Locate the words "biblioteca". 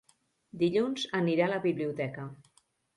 1.69-2.29